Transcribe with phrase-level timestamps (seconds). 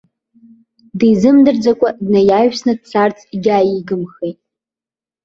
[0.99, 4.39] Дизымдырӡакәа днаиаҩсны дцарц егьааигымхеит.